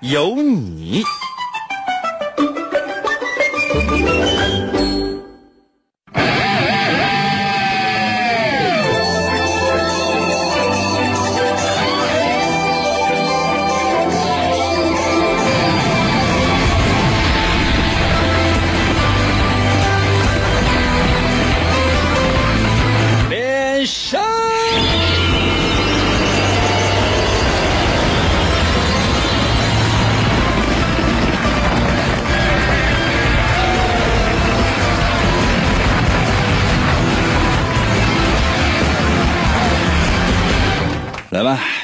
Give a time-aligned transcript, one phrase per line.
[0.00, 1.02] 有你。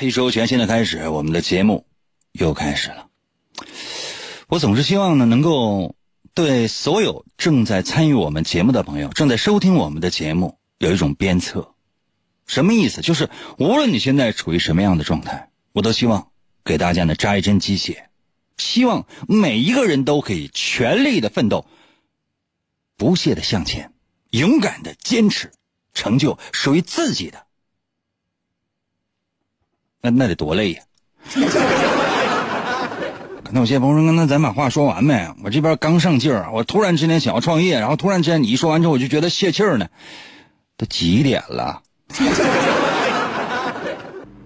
[0.00, 1.87] 一周全新的开始，我们的节目
[2.33, 3.09] 又开始了。
[4.48, 5.95] 我总是希望呢，能够
[6.34, 11.75] 对所有正在参与我们节目的朋友，正在收听我们的节目，有一种鞭策。
[12.47, 13.01] 什么意思？
[13.01, 16.29] 就是无论你现在处于什么样的状态，我都希望
[16.64, 18.11] 给大家呢扎一针鸡血，
[18.58, 21.67] 希望每一个人都可以全力的奋斗，
[22.97, 23.92] 不懈的向前，
[24.31, 25.53] 勇敢的坚持，
[25.95, 27.47] 成就属于自己的。
[30.05, 30.83] 那那得多累呀！
[33.50, 39.86] 那有些朋友说：“那咱把话说完呗。”我这边刚上劲儿，我突然之间想要创业，然后突然之间你一说完之后，我就觉得泄气儿呢。
[40.77, 41.80] 都几点了？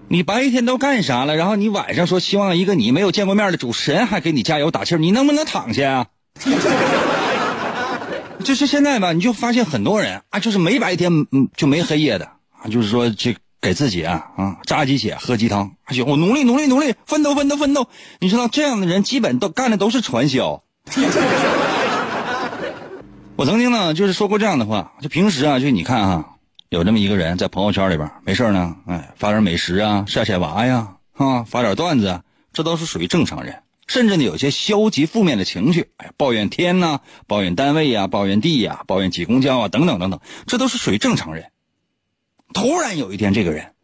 [0.06, 1.34] 你白天都干啥了？
[1.34, 6.06] 然后你晚上说希望一个你没有见过面的主持人还给你加油打气儿，你能不能躺下啊？
[8.45, 12.25] 就是现在吧，你就发现很多人啊，就是没白天嗯就没黑夜的
[12.62, 13.37] 啊，就是说这。
[13.61, 17.89] 给自己啊啊扎鸡血喝鸡汤，还行，我努力努力努力奋斗奋斗奋斗。
[18.21, 20.63] 你知道这样的人基本都干的都是传销。
[23.37, 26.25] 我曾经呢就是说过这样的话，就平时啊就你看啊，
[26.71, 33.63] 有这么一个人在朋友圈里边没事呢，哎发点美食啊晒晒娃呀啊发点段子，这都是属于正常人。
[33.87, 41.51] 甚至呢有些消极负面的情绪，哎抱怨天呐，抱怨单位呀，抱怨地呀，抱怨挤公交啊等等等等，这都是属于正常人。
[42.61, 43.75] 突然有一天，这个人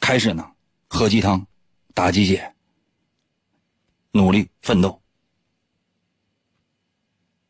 [0.00, 0.50] 开始呢
[0.88, 1.46] 喝鸡汤、
[1.92, 2.54] 打鸡血、
[4.12, 5.02] 努力奋斗。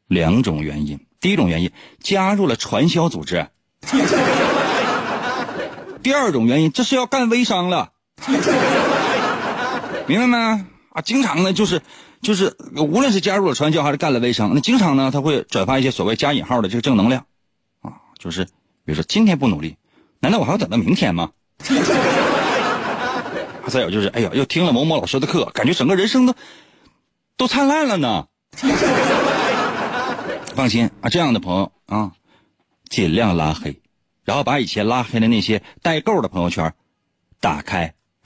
[0.06, 3.46] 两种原因：第一种原因加入了传销组织；
[6.02, 7.92] 第二种原因，这是要干微商了。
[10.06, 10.36] 明白没？
[10.90, 11.80] 啊，经常呢就是
[12.20, 17.26] 就是，无论是加入了传销还是干了微商，那经常呢他会转发一些所谓加引号的这个正能量，
[17.80, 18.46] 啊，就是。
[18.86, 19.78] 比如说今天不努力，
[20.24, 21.32] 难道我还要等到明天吗？
[23.68, 26.34] 再有就是，哎呀，又听了某某老师的课，感觉整个人生都
[27.36, 28.24] 都灿烂了呢。
[30.56, 32.12] 放心啊，这样的朋友啊，
[32.88, 33.82] 尽量拉黑，
[34.24, 36.72] 然后把以前拉黑的那些代购的朋友圈
[37.38, 37.92] 打开，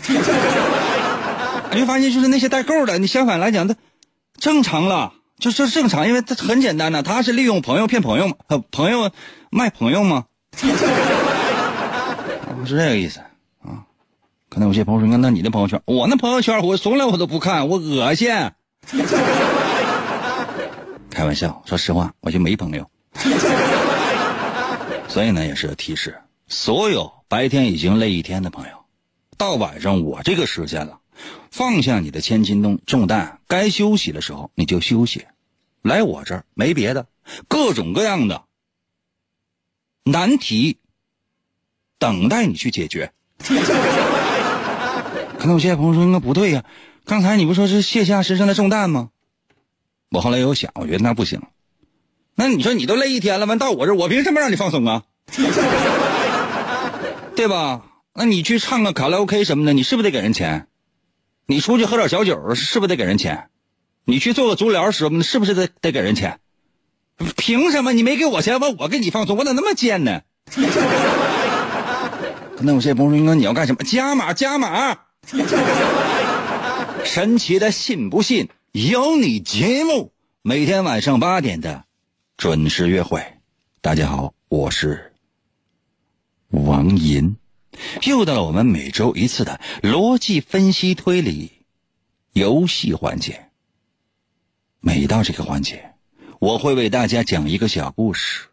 [1.73, 3.75] 你就发现就是那些代购的，你相反来讲，他
[4.39, 8.37] 正常了，就是正常，因为他很简单呐，他是利用朋友骗朋友嘛，
[8.71, 9.11] 朋友
[9.51, 10.05] 卖朋友
[12.67, 13.21] 是这个意思
[13.63, 13.85] 啊？
[14.49, 18.29] 可能有些朋友说：“那你的朋友圈，我那朋友圈，我从来我都不看，我恶心。”
[21.11, 22.89] 开玩笑，说实话，我就没朋友。
[25.09, 28.85] 所以呢，也是提示所有白天已经累一天的朋友，
[29.37, 31.01] 到晚上我这个时间了，
[31.51, 35.27] 放下你的千斤重重担，该休息的时候你就休息。
[35.83, 37.07] 来我这儿没别的，
[37.49, 38.45] 各种各样的。
[40.05, 40.79] 难题，
[41.99, 43.13] 等待你去解决。
[45.39, 46.65] 可能有些朋友说：“应该不对呀，
[47.05, 49.11] 刚才你不说是卸下身上的重担吗？”
[50.11, 51.41] 我后来又想，我觉得那不行。
[52.35, 55.05] 那你说你都累一天了，完到我这，我凭什么让你放松啊？
[57.37, 57.83] 对吧？
[58.15, 60.67] 那你去唱个卡拉 OK 什么的，你是不是得给人钱？
[61.47, 63.49] 你出去喝点小酒，是不是得给人钱？
[64.05, 66.41] 你去做个足疗什么的，是不是得得给人钱？
[67.37, 70.23] 凭什么你没给我钱，完我给你放松，我咋那么贱呢？
[72.61, 73.85] 那有些朋友说：“你要干什么？
[73.85, 74.99] 加码加码！”
[77.05, 80.13] 神奇的信不信由你节目，
[80.43, 81.85] 每天晚上八点的
[82.37, 83.25] 准时约会。
[83.81, 85.13] 大家好，我是
[86.49, 87.37] 王银，
[88.07, 91.53] 又到了我们每周一次的逻辑分析推理
[92.33, 93.51] 游戏环节。
[94.81, 95.93] 每到这个环节，
[96.41, 98.49] 我会为大家讲一个小故事，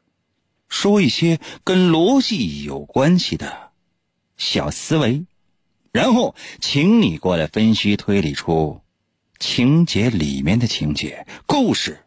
[0.69, 3.64] 说一些跟逻辑有关系的
[4.37, 5.25] 小思维，
[5.91, 8.81] 然后请你过来分析推理出
[9.39, 12.05] 情节里面的情节、故事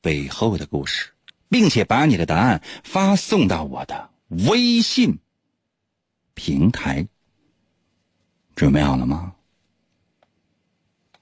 [0.00, 1.12] 背后的故事，
[1.48, 5.18] 并且把你的答案发送到我的微信
[6.34, 7.06] 平台。
[8.54, 9.34] 准备好了吗？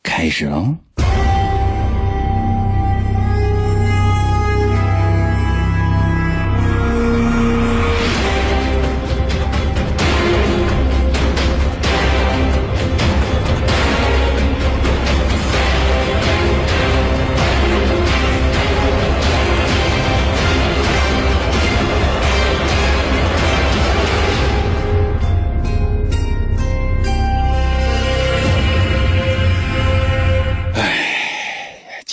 [0.03, 0.77] 开始喽！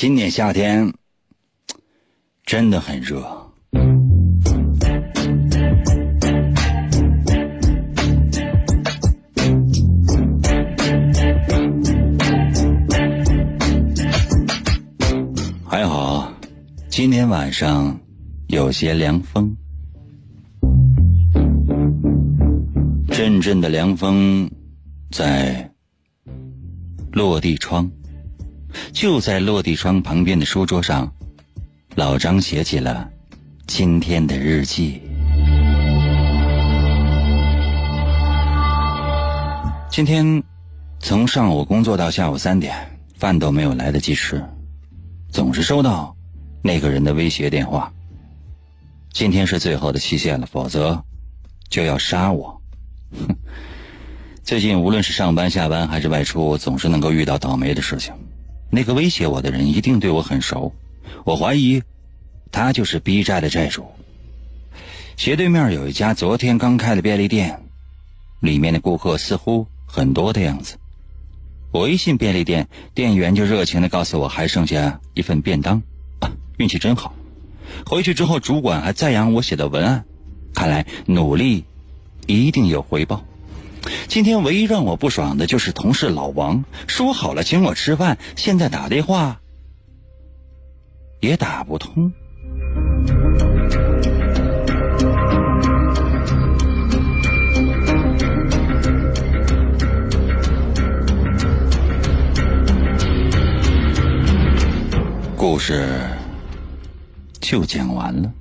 [0.02, 0.92] 今年夏天
[2.44, 3.22] 真的很热。
[15.64, 16.34] 还好，
[16.90, 17.96] 今天晚上
[18.48, 19.56] 有些凉风，
[23.10, 24.50] 阵阵的凉风
[25.12, 25.72] 在
[27.12, 27.88] 落地窗。
[28.92, 31.12] 就在落地窗旁边的书桌上，
[31.96, 33.10] 老张写起了
[33.68, 35.02] 今天的日记。
[39.90, 40.42] 今天
[41.00, 42.76] 从上午工作到下午三点，
[43.18, 44.44] 饭都没有来得及吃，
[45.30, 46.16] 总是收到
[46.64, 47.92] 那个人的威胁电话。
[49.12, 51.04] 今天是最后的期限了，否则
[51.70, 52.62] 就要杀我。
[53.12, 53.36] 哼！
[54.42, 58.14] 最近无论是上班、下班还是外出，总是能够遇到倒霉的事情。
[58.72, 60.74] 那个威胁我的人一定对我很熟，
[61.26, 61.84] 我怀疑，
[62.52, 63.86] 他就是 B 债的债主。
[65.18, 67.62] 斜对面有一家昨天刚开的便利店，
[68.40, 70.78] 里面的顾客似乎很多的样子。
[71.72, 75.84] 我一进便利店，店员就热情的告诉我还剩下一份便当，
[76.20, 77.14] 啊，运气真好。
[77.86, 80.06] 回去之后，主管还赞扬我写的文案，
[80.54, 81.66] 看来努力
[82.26, 83.26] 一定有回报。
[84.08, 89.40] 今天唯一让我不爽的就是同事老王说好了请我吃饭，现在打电话
[91.20, 92.12] 也打不通。
[105.38, 106.00] 故事
[107.40, 108.32] 就讲完了。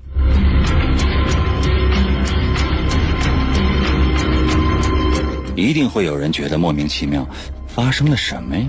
[5.60, 7.26] 一定会有人觉得莫名其妙，
[7.66, 8.66] 发生了什么呀？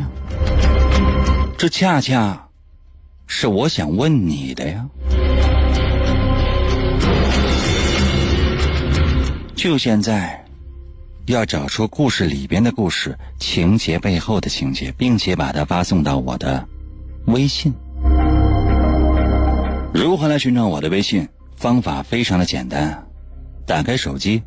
[1.58, 2.48] 这恰恰
[3.28, 4.86] 是我想问你的呀。
[9.56, 10.44] 就现在，
[11.28, 16.68] 要找出故事里边的故事情节背后的情节，并且把它发送到我的
[17.28, 17.72] 微信。
[19.94, 21.28] 如何来寻找我的微信？
[21.56, 23.08] 方法非常的简单，
[23.68, 24.42] 打开手机，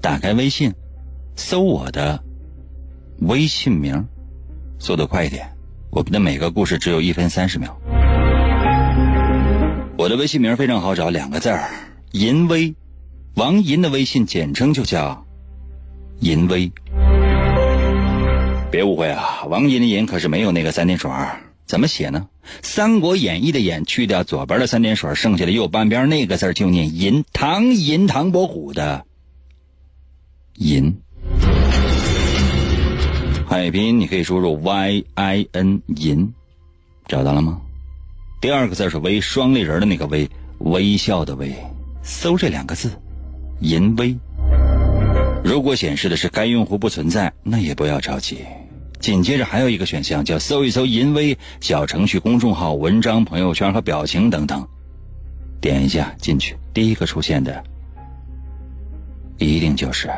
[0.00, 0.72] 打开微信。
[1.40, 2.22] 搜我的
[3.20, 4.06] 微信名，
[4.78, 5.50] 速度快一点。
[5.90, 7.76] 我们的每个故事只有一分三十秒。
[9.96, 11.70] 我的微信名非常好找，两个字儿：
[12.12, 12.72] 银威。
[13.36, 15.26] 王银的微信简称就叫
[16.20, 16.70] 银威。
[18.70, 21.10] 别误会啊，王银的银可是没有那个三点水，
[21.64, 22.28] 怎么写呢？
[22.62, 27.24] 《三国演义》的演去掉左边的三点水，剩下的右半边那个字就念银。
[27.32, 29.06] 唐银，唐伯虎的
[30.54, 31.00] 银。
[33.50, 36.32] 海滨，你可以输入 y i n 银，
[37.08, 37.60] 找到了吗？
[38.40, 41.52] 第二个字是微，双立人的那个微，微笑的微。
[42.00, 42.92] 搜这两个字，
[43.58, 44.16] 银微。
[45.42, 48.44] 如果显示的是该用户不存在，那也不要着急。
[49.00, 54.64] 紧接着还有一个选项叫搜一搜银微小程序、公众号、文章、朋友圈和表情等等，
[55.60, 57.64] 点一下进去，第一个出现的
[59.38, 60.08] 一定就是。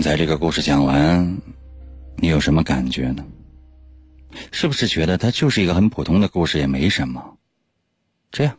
[0.00, 1.38] 刚才这个故事讲完，
[2.16, 3.22] 你有什么感觉呢？
[4.50, 7.36] 是不是觉得它就是一个很普通的故事，也没什么？
[8.30, 8.58] 这样，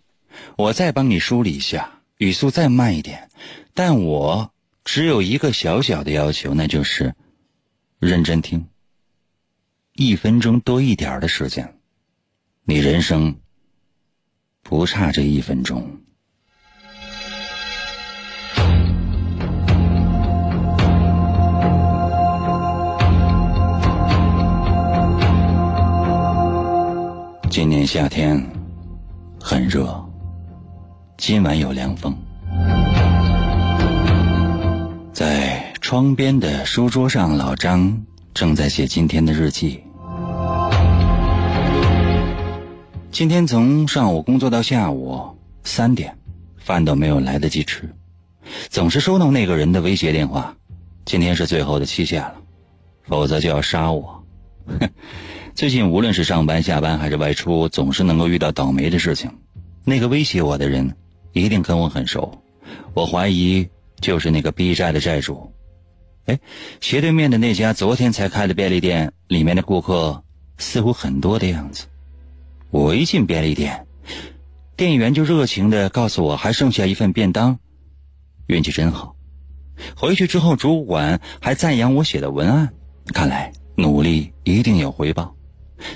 [0.55, 3.27] 我再帮你梳理一下，语速再慢一点，
[3.73, 4.53] 但我
[4.85, 7.11] 只有一个小小的要求，那就是
[7.97, 8.63] 认真听，
[9.93, 11.75] 一分钟多一点的时间。
[12.65, 13.35] 你人生
[14.61, 15.89] 不差这一分钟。
[27.61, 28.43] 今年夏天
[29.39, 30.03] 很热，
[31.15, 32.11] 今晚有凉风。
[35.13, 38.03] 在窗边的书桌上，老张
[38.33, 39.79] 正在写今天的日记。
[43.11, 45.23] 今天从上午工作到下午
[45.63, 46.17] 三点，
[46.57, 47.87] 饭都没有来得及吃，
[48.69, 50.51] 总是收到那个人的威胁电话。
[51.05, 52.33] 今天是最后的期限了，
[53.03, 54.23] 否则就要杀我。
[54.65, 54.89] 哼。
[55.53, 59.29] 最近无论是上班、下班还是外出，总是能够遇到倒霉的事情。
[59.83, 60.95] 那个威胁我的人
[61.33, 62.41] 一定跟我很熟，
[62.93, 63.67] 我怀疑
[63.99, 65.51] 就是那个逼债的债主。
[66.25, 66.39] 哎，
[66.79, 70.23] 斜对面的那家昨天才开的便利店，里面的顾客
[70.57, 71.87] 似乎很多的样子。
[72.69, 73.85] 我一进便利店，
[74.75, 77.59] 店员就热情的告诉我还剩下一份便当，
[78.47, 79.15] 运气真好。
[79.95, 82.73] 回去之后，主管还赞扬我写的文案，
[83.13, 85.35] 看来努力一定有回报。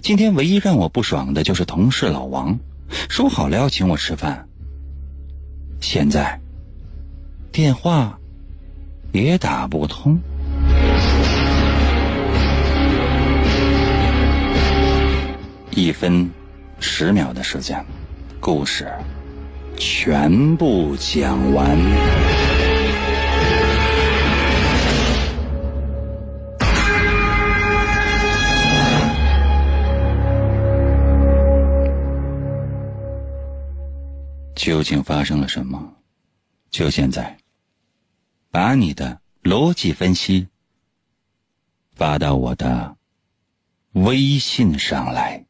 [0.02, 2.58] 今天唯一让我不爽的就是同事老王，
[3.10, 4.48] 说好了要请我吃饭，
[5.80, 6.40] 现在
[7.52, 8.20] 电话
[9.12, 10.20] 也打不通。
[15.72, 16.30] 一分
[16.80, 17.86] 十秒的时间，
[18.40, 18.90] 故事
[19.78, 22.35] 全部讲完。
[34.66, 35.94] 究竟发生了什么？
[36.72, 37.38] 就现在，
[38.50, 40.48] 把你的逻辑分析
[41.94, 42.98] 发到我的
[43.92, 45.46] 微信上来。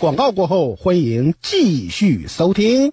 [0.00, 2.92] 广告过后，欢迎继续收听。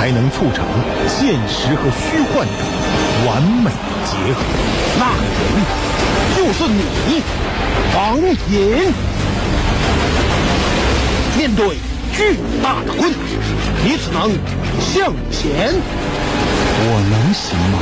[0.00, 0.64] 才能促成
[1.06, 2.52] 现实和虚幻的。
[3.26, 3.70] 完美
[4.06, 4.40] 结合，
[4.98, 5.38] 那人
[6.34, 7.20] 就是你，
[7.94, 8.16] 王
[8.48, 8.90] 隐。
[11.36, 11.76] 面对
[12.16, 13.20] 巨大的困难，
[13.84, 14.30] 你只能
[14.80, 15.74] 向前。
[16.82, 17.78] 我能行吗？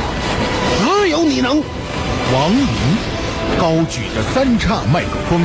[0.83, 1.63] 只有你能。
[2.33, 2.67] 王隐
[3.57, 5.39] 高举着三叉麦克风，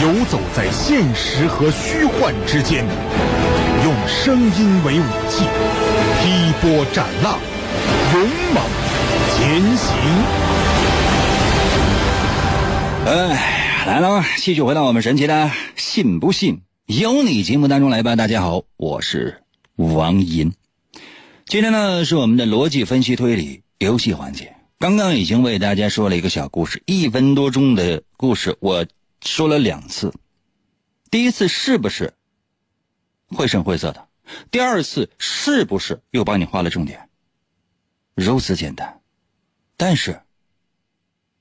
[0.00, 2.86] 游走在现实和虚幻之间，
[3.84, 5.44] 用声音为武器，
[6.20, 7.38] 劈波斩浪，
[8.12, 8.64] 勇猛。
[9.36, 9.96] 前行。
[13.06, 18.16] 哎，来了，继续回到我们神奇的“信不信由你”节目当中来吧。
[18.16, 19.42] 大家好，我是
[19.76, 20.52] 王银。
[21.46, 24.56] 今天呢是我们的逻辑分析推理游戏环节。
[24.80, 28.84] 刚刚已经为大家说了一个小故事，一分多钟的故事，我
[29.24, 30.12] 说了两次。
[31.12, 32.12] 第一次是不是
[33.28, 34.07] 绘声绘色的？
[34.50, 37.08] 第二次是不是又帮你画了重点？
[38.14, 39.00] 如此简单。
[39.76, 40.20] 但是，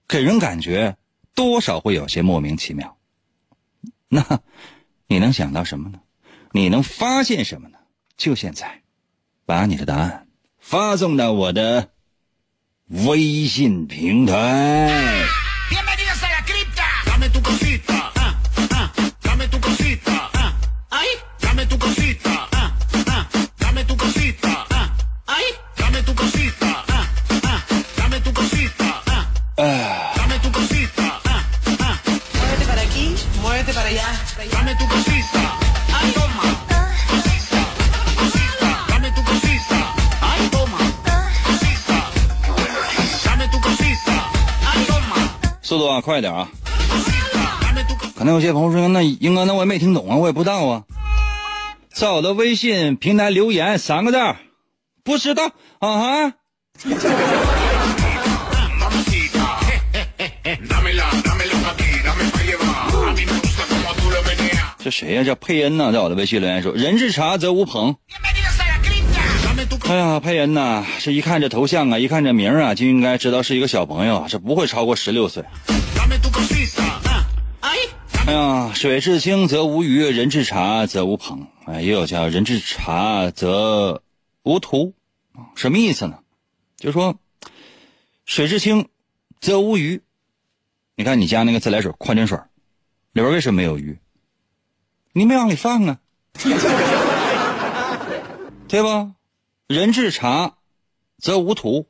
[0.07, 0.95] 给人感觉
[1.33, 2.97] 多少会有些莫名其妙。
[4.09, 4.41] 那，
[5.07, 5.99] 你能想到什么呢？
[6.51, 7.77] 你能发现什么呢？
[8.15, 8.83] 就现在，
[9.45, 10.27] 把你的答案
[10.59, 11.91] 发送到我的
[12.87, 15.26] 微信平台。
[45.77, 46.49] 速度啊，快点啊！
[48.17, 50.81] 可能有些朋友说，那英哥，那我也没听懂啊，我也不知道啊。
[51.93, 54.17] 在我的微信平台留言三个字，
[55.03, 56.33] 不知道啊哈。
[64.79, 65.23] 这谁呀？
[65.23, 67.95] 叫佩恩呐，在我的微信留言说：“人至茶则无朋。”
[69.89, 75.41] 哎呀，佩恩呐，这一看这头像啊，一看这名啊，就应该知道是一个小朋友啊，这不会超过十六岁。
[77.61, 81.47] 哎呀，水至清则无鱼，人至察则无朋。
[81.65, 84.01] 哎，也有叫人至察则
[84.43, 84.93] 无徒，
[85.55, 86.19] 什么意思呢？
[86.75, 87.15] 就是说，
[88.25, 88.85] 水至清
[89.39, 90.01] 则无鱼。
[90.95, 92.37] 你看你家那个自来水矿泉水
[93.13, 93.97] 里边为什么没有鱼？
[95.13, 95.97] 你没往里放啊，
[98.67, 99.13] 对吧？
[99.67, 100.53] 人至察
[101.17, 101.87] 则无徒，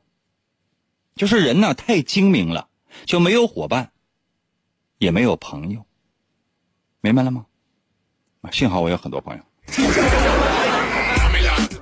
[1.14, 2.66] 就是人呢太精明了，
[3.06, 3.92] 就没有伙伴，
[4.98, 5.86] 也没有朋友，
[7.00, 7.46] 明白了吗？
[8.50, 9.42] 幸好我有很多朋友。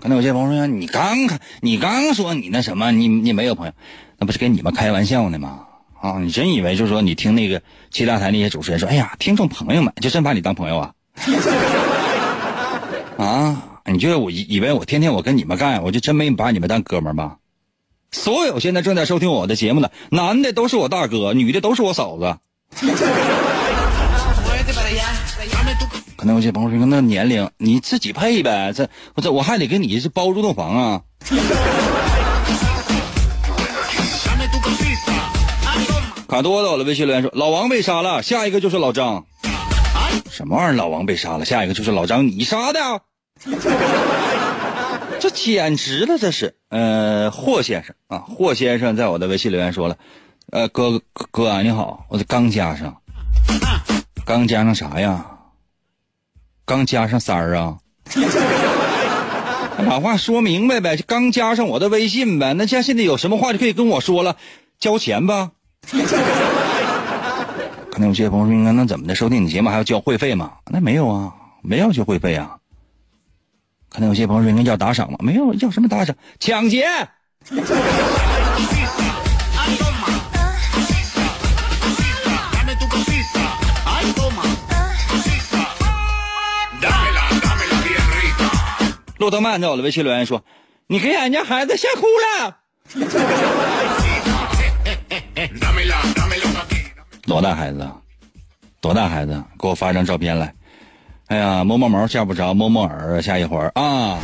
[0.01, 3.73] 可能有些朋友说：“你刚看，你刚说你那什么，你你没有朋友，
[4.19, 5.67] 那不是跟你们开玩笑呢吗？
[5.99, 10.95] 啊，你真以为就是说你听那个其他台那些主持人说，哎呀，听众朋友们就真把你当朋友啊？
[13.17, 13.63] 啊？”
[13.93, 17.37] 你觉得我以以为我天天我跟你们干，我就真没把你们当哥们儿吗？
[18.11, 22.37] 所有现在正在收听我的节目的男的都是我大哥，女的都是我嫂子。
[26.17, 31.03] 可能有些朋友说，那年龄你自己配呗，这我这我还得给你是包入洞房啊。
[36.27, 39.27] 卡多到了，微信留言说老王被杀了，下一个就是老张。
[40.31, 40.73] 什么玩意儿？
[40.73, 42.81] 老王被杀了，下一个就是老张，你杀的？
[45.21, 46.19] 这简直了！
[46.19, 49.97] 这是，呃，霍先生啊，霍先生在我的微信留言说了，
[50.53, 52.97] 呃，哥哥啊，你好，我这刚加上，
[54.25, 55.25] 刚加上啥呀？
[56.65, 57.79] 刚加上三儿啊？
[59.89, 62.55] 把话说明白呗，就刚加上我的微信呗。
[62.55, 64.37] 那像现在有什么话就可以跟我说了，
[64.79, 65.53] 交钱吧。
[67.91, 69.15] 可能有些朋友说，那怎么的？
[69.15, 70.53] 收听你节目还要交会费吗？
[70.71, 72.57] 那没有啊，没要交会费啊。
[73.89, 75.19] 可能有些朋友说应该要打赏吗？
[75.21, 76.15] 没有，要什么打赏？
[76.39, 76.87] 抢劫！
[89.19, 90.45] 洛德曼在我的微信留言说
[90.89, 92.59] ：“你给俺家孩子吓哭了。”
[97.27, 97.91] 多大孩子？
[98.81, 99.43] 多大孩子？
[99.59, 100.55] 给我发张照片来。
[101.29, 104.19] 哎呀，摸摸毛吓不着，摸摸耳吓一会儿啊！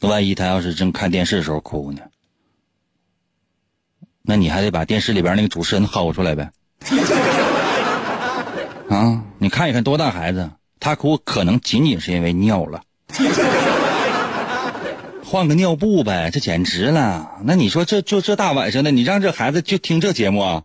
[0.00, 2.00] 万一他要是正看电视的时候哭呢？
[4.22, 6.50] 那你还得把电视里边那个主持人薅出来呗。
[8.88, 12.80] 啊，你看一看多大孩子，他哭可能仅仅是因为尿了，
[15.24, 17.28] 换个尿布呗，这简直了！
[17.42, 20.62] 那你说这就这大晚上的，你让这孩子就听这节目啊？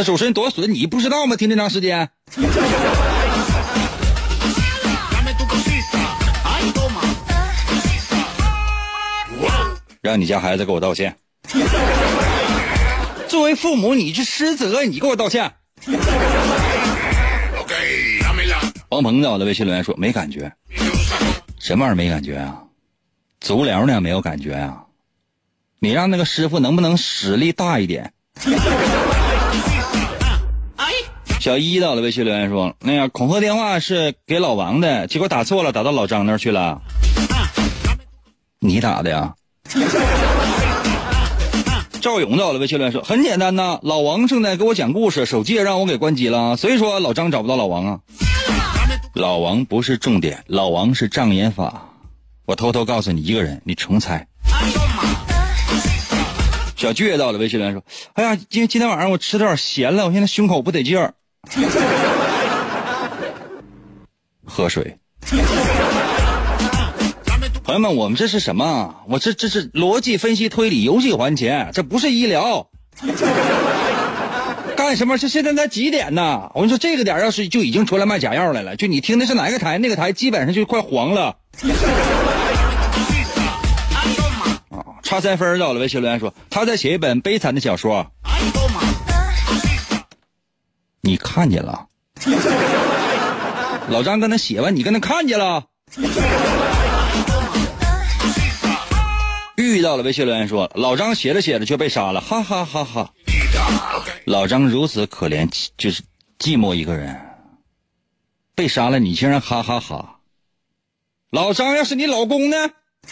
[0.00, 1.36] 这主持人多损，你不知道吗？
[1.36, 2.08] 听这长时间，
[10.00, 11.14] 让你家孩子给我道歉。
[13.28, 15.52] 作为父母，你是失责，你给我道歉。
[18.88, 20.50] 王鹏在我的微信留言说没感觉，
[21.58, 22.58] 什么玩意儿没感觉啊？
[23.38, 24.82] 足疗呢没有感觉啊？
[25.78, 28.10] 你让那个师傅能不能实力大一点？
[31.40, 36.82] 小一到了，微信留言说：“那个恐吓电话是给老王的，结果打错了，打到老张那儿去了。
[38.58, 39.32] 你打的呀？”
[42.02, 48.00] 赵勇到了，微信留言说：“很简单呐，老王正在给我讲故事，手机也让我给关机了，所以说老张找不到老王啊。
[49.14, 51.86] 老王不是重点，老王是障眼法。
[52.44, 54.26] 我偷偷告诉你一个人，你重猜。”
[56.76, 61.14] 小倔到了，微信留言说：“哎呀，今今天晚上我吃点咸了，我现在胸口不得劲儿。”
[64.44, 64.98] 喝水，
[67.64, 68.94] 朋友们，我们这是什么？
[69.08, 72.68] 我这这是逻辑分析推理游戏环节，这不是医疗。
[74.76, 75.18] 干什么？
[75.18, 76.50] 这现在才几点呢？
[76.54, 81.36] 我跟你说，这个点要是就已经出来卖假药来了，就你听的是哪个台，那个台基本上就快黄了。
[84.70, 88.06] 啊，差三分到了，微信留言说他在写一本悲惨的小说。
[91.02, 91.86] 你看见了，
[93.88, 95.64] 老张跟他写完，你跟他看见了。
[99.56, 103.12] 遇到了微信留言说：“老张写着写着就被杀了，哈哈哈哈！
[104.24, 106.02] 老张如此可怜，就是
[106.38, 107.18] 寂寞一个人，
[108.54, 110.18] 被杀了，你竟然哈哈哈！
[111.30, 112.56] 老张要是你老公呢？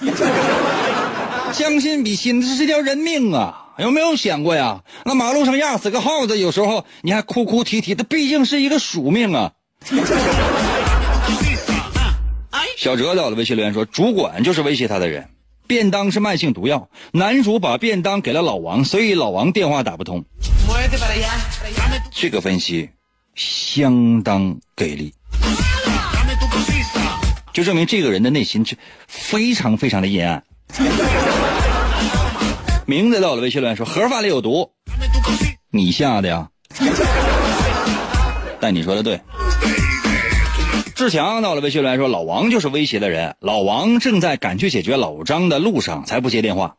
[1.53, 3.67] 将心比心，这是条人命啊！
[3.78, 4.82] 有没有想过呀？
[5.04, 9.52] 那马路上压死个耗子，有时候你还哭哭啼啼，的，毕竟是一个宿命啊！”
[12.76, 15.28] 小哲到了微信留言说：“主管就是威胁他的人。”
[15.66, 20.24] 便当是慢性毒药，男主把便当给了老王，所以老王电话打不通。
[22.10, 22.88] 这个分析
[23.34, 25.12] 相当给力，
[27.52, 30.42] 就证明这个人的内心是非常非常的阴暗。
[32.88, 34.70] 名字到了，微信留言说盒饭里有毒，
[35.70, 36.48] 你下的呀？
[38.61, 39.20] 但你说的对。
[40.94, 46.77] 志强到了，微信来说：“老王就是威胁的人，老王正在赶去解决老张的路上，才不接电话。”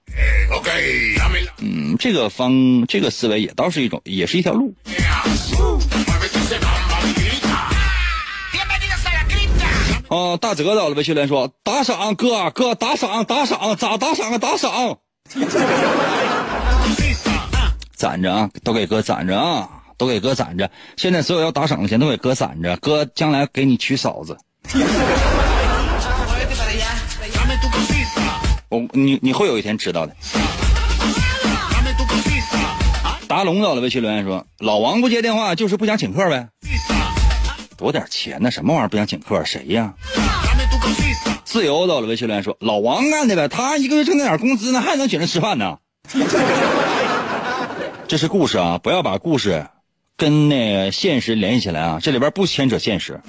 [1.61, 4.73] 嗯，这个方这个思维也倒是一种，也是一条路。
[10.07, 14.39] 哦，大泽到了，微信来说：“打赏哥哥，打赏打赏，咋打赏啊？
[14.39, 14.97] 打赏！
[17.95, 24.37] 攒着啊，都给哥攒着啊！”都给哥攒着，现在所有要打赏的钱都给哥攒着，哥将来给你娶嫂子。
[28.69, 30.15] 我你你会有一天知道的。
[33.27, 36.47] 达龙到了，微信留言说：“老王不接电话就是不想请客呗，
[37.75, 39.43] 多点钱呢，什么玩意儿不想请客？
[39.43, 39.93] 谁呀？”
[41.49, 45.79] 自由到了，微信留言说：“老王干的呗，他一个月挣那点工资呢，还能请人吃饭呢。
[48.07, 49.65] ”这是故事啊，不要把故事。
[50.15, 53.19] 跟那现实联系起来啊，这里边不牵扯现实。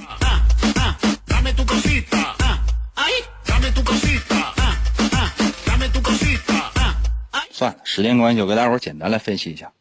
[7.50, 9.72] 算了，时间关系，我给大伙简单来分析一下。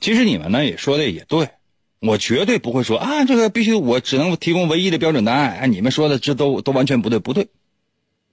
[0.00, 1.48] 其实你们呢也说的也对，
[2.00, 5.58] 我绝对不会说啊，这个必须我只能提供唯一的标准答案。
[5.60, 7.46] 哎，你们说的这都都完全不对，不对，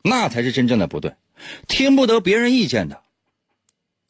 [0.07, 1.15] 那才是真正的不对。
[1.67, 3.01] 听不得别人意见的，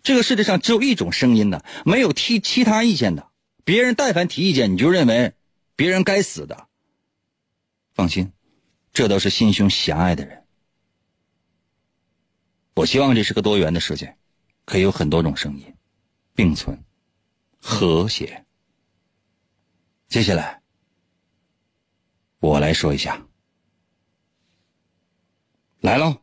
[0.04, 3.30] 这个世界上只有一种声音的，没有提其他意见的。
[3.64, 5.34] 别人但凡提意见，你就认为
[5.76, 6.68] 别人该死的。
[7.94, 8.34] 放心，
[8.94, 10.44] 这都是心胸狭隘的人。
[12.76, 14.18] 我希望这是个多元的世界，
[14.66, 15.74] 可以有很多种声音
[16.36, 16.84] 并存，
[17.60, 18.46] 和谐。
[20.10, 20.62] 接下来，
[22.40, 23.25] 我来说一下，
[25.86, 26.16] 来喽。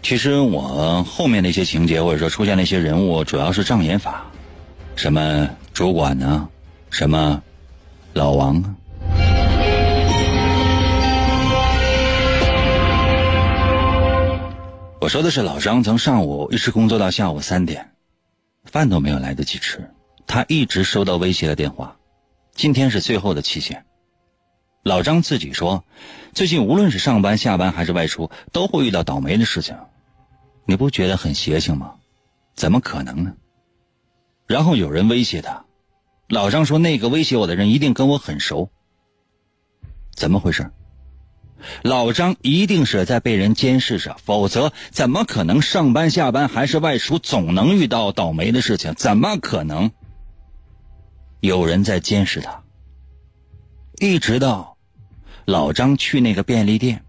[0.00, 4.22] 其实我后面的一些情节，或者说出现那些人物，主要是障眼法，
[4.96, 6.48] 什么主管呢，
[6.88, 7.42] 什么
[8.14, 8.83] 老王啊。
[15.04, 17.92] 我说的是老张，从上午一直工作到下午三点，
[18.64, 19.90] 饭都没有来得及吃，
[20.26, 21.98] 他一直收到威胁的电话。
[22.54, 23.84] 今天是最后的期限。
[24.82, 25.84] 老张自己说，
[26.32, 29.76] 最近无论是上班、下班还是外出，都会遇到倒霉的事情。
[30.64, 31.96] 你不觉得很邪性吗？
[32.54, 33.34] 怎么可能呢？
[34.46, 35.66] 然后有人威胁他，
[36.30, 38.70] 老张说那个威胁我的人一定跟我很熟。
[40.14, 40.72] 怎么回事？
[41.82, 48.94] 老张一定是在被人监视着，否则怎么可能上班下班还是外出总能遇到倒霉的事情？
[48.94, 49.90] 怎么可能？
[51.40, 52.62] 有人在监视他，
[53.98, 54.76] 一直到
[55.44, 57.04] 老张去那个便利店。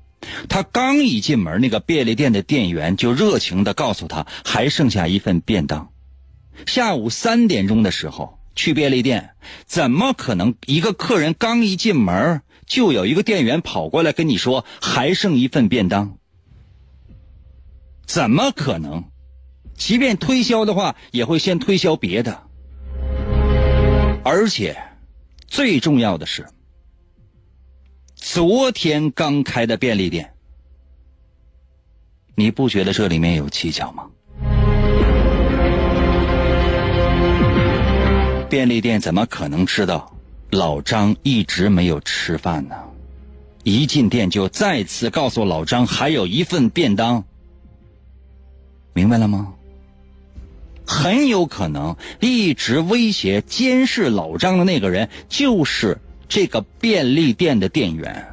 [0.50, 5.90] 他刚一进门，那个便利店的店员就热情的告诉他，还剩下一份便当。
[6.66, 9.32] 下午三点钟的时候去便利店，
[9.66, 16.18] 怎么可能一个客人刚一进门，就有一个店员跑过来跟你说还剩一份便当？
[18.06, 19.06] 怎么可能？
[19.76, 22.44] 即便推销的话，也会先推销别的。
[24.24, 24.78] 而且，
[25.48, 26.48] 最重要的是。
[28.16, 30.34] 昨天刚开的便利店，
[32.36, 34.10] 你不觉得这里面有蹊跷吗？
[38.50, 40.15] 便利店怎么可能知道
[40.50, 42.76] 老张一直没有吃饭呢？
[43.64, 47.24] 一进店就再次告诉老张还有一份便当，
[48.94, 49.54] 明白了吗？
[50.86, 56.00] 很有可能一直威胁、监视老张的那个人就是。
[56.28, 58.26] 这个便利店的店员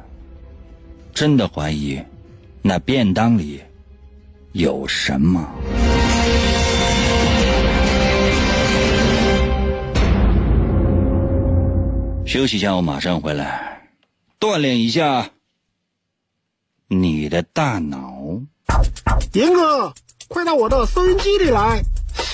[1.13, 2.01] 真的怀疑
[2.63, 3.61] 那便当里
[4.51, 5.47] 有什么？
[12.33, 13.79] 休息一下，我马上回来，
[14.39, 15.29] 锻炼一下
[16.87, 18.23] 你的大脑。
[19.33, 19.93] 严哥，
[20.29, 21.79] 快到我的收音机里来！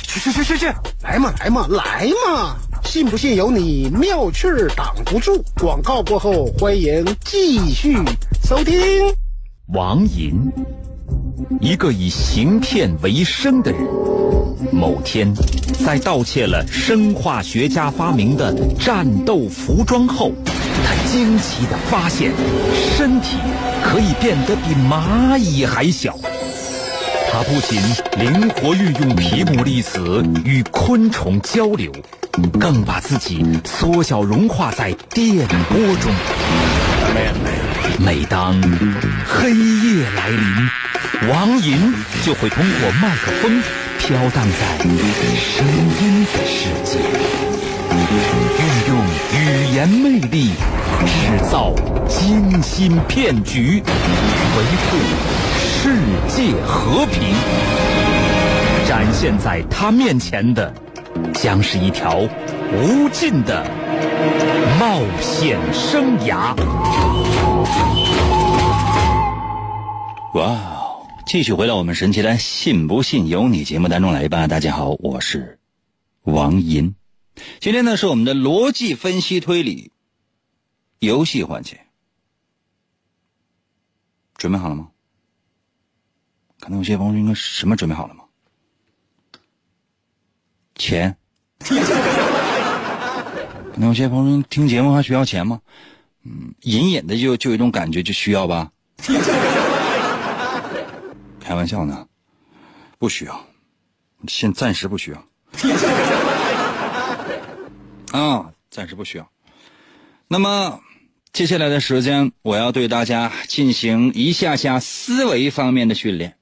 [0.03, 0.67] 去去去去去，
[1.03, 2.55] 来嘛来嘛来嘛！
[2.85, 5.43] 信不信由你，妙趣儿挡不住。
[5.59, 7.93] 广告过后，欢迎继续
[8.41, 8.79] 收听。
[9.73, 10.49] 王银，
[11.61, 13.81] 一个以行骗为生的人。
[14.71, 15.33] 某天，
[15.85, 20.31] 在盗窃了生化学家发明的战斗服装后，
[20.85, 22.31] 他惊奇地发现，
[22.97, 23.37] 身体
[23.83, 26.15] 可以变得比蚂蚁还小。
[27.31, 27.79] 他不仅
[28.17, 31.91] 灵活运用皮姆粒子与昆虫交流，
[32.59, 36.11] 更把自己缩小融化在电波中。
[37.99, 38.59] 每当
[39.27, 40.69] 黑夜来临，
[41.27, 43.61] 王银就会通过麦克风
[43.97, 44.77] 飘荡在
[45.35, 46.97] 声音的世界，
[48.57, 48.95] 运用
[49.33, 50.53] 语言魅力
[51.05, 51.73] 制造
[52.07, 53.83] 精心骗局，
[54.55, 54.97] 维护
[55.59, 55.93] 世
[56.29, 57.35] 界和平。
[58.87, 60.73] 展现在他面前的，
[61.33, 62.17] 将是一条
[62.73, 63.69] 无尽的
[64.79, 66.55] 冒险生涯。
[70.33, 70.78] 哇！
[71.29, 74.47] 继续回到我们神奇的“信不信由你”节目当中来吧。
[74.47, 75.59] 大家好，我是
[76.23, 76.95] 王银。
[77.59, 79.91] 今天呢是我们的逻辑分析推理
[80.97, 81.81] 游戏环节，
[84.37, 84.87] 准备好了吗？
[86.59, 88.23] 可能有些朋友应该什么准备好了吗？
[90.77, 91.15] 钱。
[91.59, 91.75] 可
[93.75, 95.61] 能有些朋友听节目还需要钱吗？
[96.23, 98.71] 嗯，隐隐的就就有一种感觉，就需要吧。
[101.49, 102.07] 开玩笑呢，
[102.99, 103.47] 不需要，
[104.27, 105.27] 现暂时不需要。
[108.13, 109.27] 啊，暂时不需要。
[110.27, 110.79] 那么
[111.33, 116.37] 接下来的时间，我要对大家进行一下下思维方面的训练。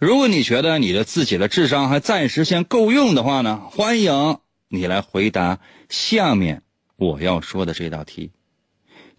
[0.00, 6.64] 如果你觉得你的自己的智商还暂时先够用的话呢，欢迎你来回答下面
[6.96, 8.32] 我要说的这道题。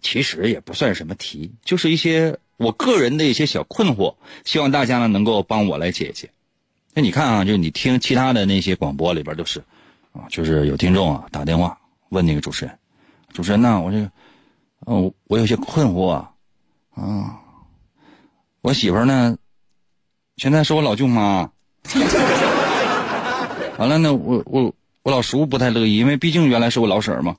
[0.02, 2.38] 其实也不算什么题，就是一些。
[2.62, 6.30] 我个人的一些小困惑，希望大家呢能够帮我来解决。
[6.94, 9.58] 那你看啊，就你听其他的那些广播里边都是，
[10.12, 11.76] 啊，就是有听众啊打电话
[12.10, 12.78] 问那个主持人，
[13.32, 14.10] 主持人呢，我这个，
[14.80, 16.10] 哦，我有些困惑
[16.94, 17.40] 啊，
[18.60, 19.36] 我媳妇呢，
[20.36, 21.50] 现在是我老舅妈，
[23.78, 24.72] 完了呢，我我
[25.02, 27.34] 我老叔不太乐意，因为毕竟原来是我老婶儿嘛。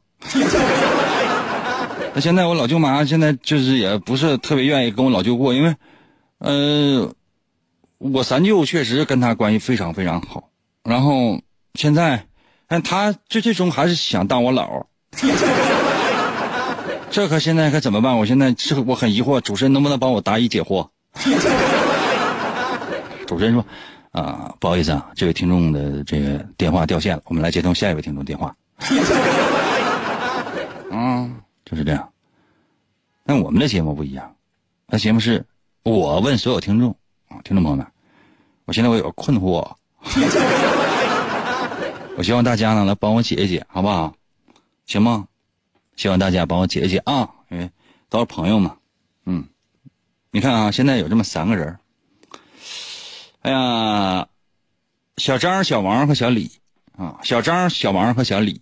[2.15, 5.76] 那现在我老舅妈现在就是也不是特别愿意跟我老舅过，因为，
[6.38, 7.12] 呃，
[7.97, 10.49] 我三舅确实跟他关系非常非常好。
[10.84, 11.41] 然后
[11.73, 12.28] 现在，
[12.67, 14.86] 但他最最终还是想当我姥。
[17.10, 18.15] 这可现在可怎么办？
[18.17, 20.88] 我现在是我很疑惑，主持人能不能帮我答疑解惑？
[23.26, 23.65] 主持人说
[24.13, 28.56] ：“啊，不好意思啊，这位听众的这个电话掉线了，我们来接通下一位听众电话。
[30.91, 31.36] ”嗯。
[31.65, 32.12] 就是这样，
[33.26, 34.36] 但我们的节目不一样，
[34.88, 35.45] 那节目是
[35.84, 36.91] 我问所有听众
[37.30, 37.86] 啊，听众朋友们，
[38.65, 39.67] 我现在我有个困惑，
[42.17, 44.13] 我希望大家呢来帮我解一解，好不好？
[44.86, 45.28] 行吗？
[45.95, 47.69] 希望大家帮我解一解啊，因为
[48.10, 48.76] 都是朋友嘛。
[49.26, 49.45] 嗯，
[50.32, 51.78] 你看啊，现在有这么三个人，
[53.41, 54.28] 哎呀，
[55.17, 56.52] 小张、小王和小李
[56.97, 58.62] 啊，小张、小王和小李。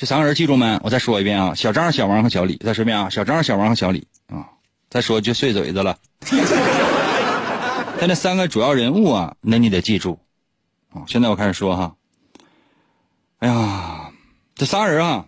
[0.00, 0.80] 这三个人记住没？
[0.82, 2.56] 我再说一遍啊，小张、小王和小李。
[2.56, 4.48] 再说一遍啊，小张、小王和小李啊。
[4.88, 5.98] 再说就碎嘴子了。
[7.98, 10.18] 但那三个主要人物啊，那你得记住
[10.88, 11.04] 啊。
[11.06, 11.96] 现在我开始说哈。
[13.40, 14.10] 哎呀，
[14.54, 15.26] 这仨人啊，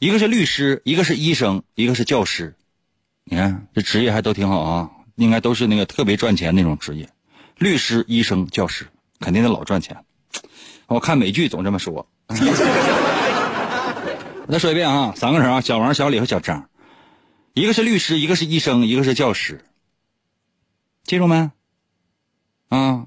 [0.00, 2.56] 一个是律师，一个是医生，一个是教师。
[3.22, 7.08] 你看这职业还都挺好啊，应该都是那个特别赚钱那种职业。
[7.58, 8.88] 律师、医生、教师，
[9.20, 10.04] 肯定得老赚钱。
[10.88, 12.08] 我看美剧总这么说。
[14.46, 16.68] 我再说一遍啊，三个人啊，小王、小李和小张，
[17.54, 19.64] 一个是律师，一个是医生，一个是教师，
[21.04, 21.50] 记住没？
[22.68, 23.06] 啊，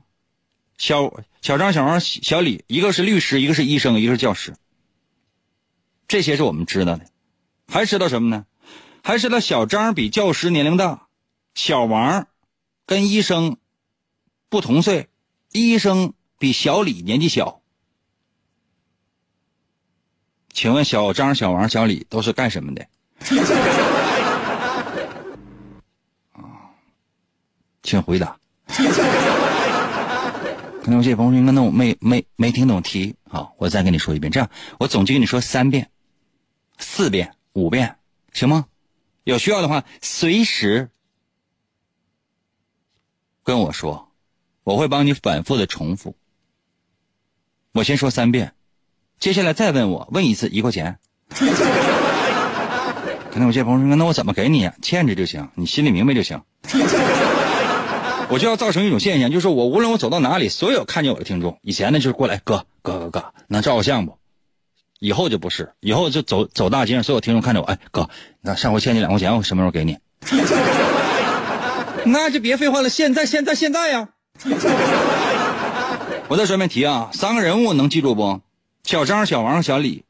[0.77, 4.55] 小小张、小王、小李，一个是律师，一个是医生，一个是教师。
[6.07, 7.05] 这些是我们知道的，
[7.67, 8.45] 还知道什么呢？
[9.03, 11.07] 还知道小张比教师年龄大，
[11.55, 12.27] 小王
[12.85, 13.57] 跟医生
[14.49, 15.07] 不同岁，
[15.51, 17.58] 医生比小李年纪小。
[20.61, 22.85] 请问小张、小王、小李都是干什么的？
[26.33, 26.43] 啊，
[27.81, 28.37] 请回答。
[30.83, 33.15] 可能有些朋友应该那我没没没听懂题。
[33.23, 34.29] 好，我再跟你说一遍。
[34.29, 34.49] 这样，
[34.81, 35.89] 我总计跟你说三遍。
[36.77, 37.95] 四遍、五遍，
[38.33, 38.65] 行吗？
[39.23, 40.89] 有需要的话，随时
[43.43, 44.11] 跟我说，
[44.65, 46.17] 我会帮你反复的重复。
[47.71, 48.53] 我先说三遍，
[49.19, 50.97] 接下来再问我，问一次一块钱。
[53.31, 54.73] 可能有些朋友说，那我怎么给你呀？
[54.81, 56.41] 欠着就行，你心里明白就行。
[58.29, 64.17] 我就要造成一种现象，就是我无论我走到哪里，所有看见我的听众，以前呢就是过来，哥哥哥哥，能照个相不？
[64.99, 68.09] 以后就不是，以后就走走大街上，所有听众看着我，哎哥，
[68.41, 69.97] 那上回欠你两块钱，我什么时候给你？
[72.05, 74.09] 那就别废话了，现在现在现在呀！
[76.29, 78.39] 我再说一遍题啊，三个人物能记住不？
[78.89, 80.03] 小张、小王、小李，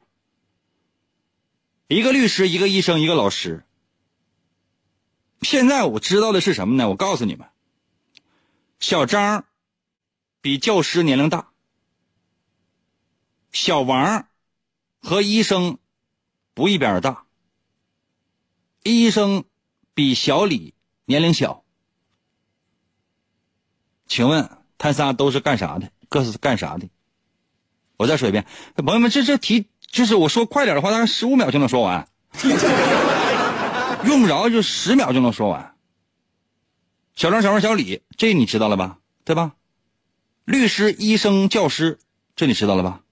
[1.86, 3.62] 一个律师，一个医生，一个老师。
[5.42, 6.88] 现在我知道的是什么呢？
[6.88, 7.46] 我告诉你们。
[8.78, 9.44] 小张
[10.40, 11.50] 比教师年龄大，
[13.52, 14.26] 小王
[15.02, 15.76] 和医生
[16.54, 17.26] 不一边大，
[18.82, 19.44] 医生
[19.92, 20.72] 比小李
[21.04, 21.66] 年龄小。
[24.06, 25.92] 请问他仨都是干啥的？
[26.08, 26.88] 各是干啥的？
[28.00, 32.08] 我再说一遍，朋友们，这这题就是我说快点的话，大概十五秒就能说完，
[34.04, 35.74] 用不着就十秒就能说完。
[37.14, 38.96] 小张、小王、小李，这你知道了吧？
[39.22, 39.52] 对吧？
[40.46, 41.98] 律师、医生、教师，
[42.34, 43.02] 这你知道了吧？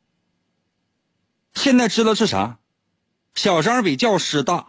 [1.53, 2.57] 现在知道是啥？
[3.35, 4.69] 小张比教师大，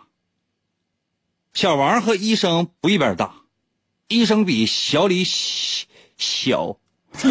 [1.54, 3.36] 小王和医生不一边大，
[4.10, 6.76] 医生比小李小。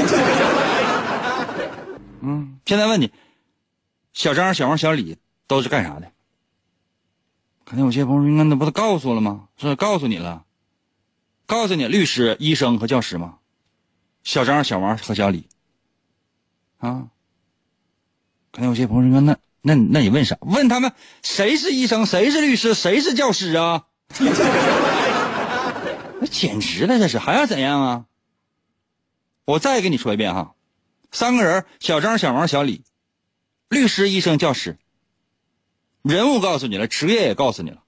[2.21, 3.11] 嗯，现在问你，
[4.13, 6.13] 小张、小王、小李都是干啥的？
[7.65, 9.49] 肯定有些朋友说，那不都告诉了吗？
[9.57, 10.45] 是告诉你了。
[11.47, 13.39] 告诉你，律师、医生和教师吗？
[14.23, 15.49] 小张、小王和小李，
[16.77, 17.09] 啊？
[18.53, 20.37] 可能有些朋友说，那那那你问啥？
[20.43, 23.87] 问他们谁是医生，谁是律师，谁是教师啊？
[26.21, 28.05] 那简直了，这是还要怎样啊？
[29.47, 30.55] 我再给你说一遍哈，
[31.11, 32.85] 三个人：小张、小王、小李，
[33.69, 34.79] 律师、医生、教师。
[36.03, 37.83] 人物告诉你了，职业也告诉你了。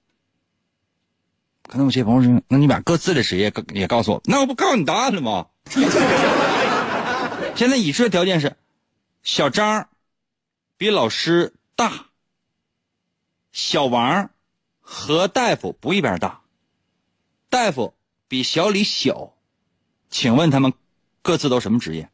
[1.62, 5.46] 可能有些朋友说：“那你把各自的职业也告诉我，那我不告诉你答案了吗？”
[7.54, 8.56] 现在已知的条件是：
[9.22, 9.88] 小张
[10.76, 12.06] 比老师大，
[13.52, 14.30] 小王
[14.80, 16.40] 和大夫不一边大，
[17.48, 17.94] 大夫
[18.26, 19.34] 比小李小。
[20.10, 20.72] 请问他们
[21.22, 22.10] 各自都什么职业？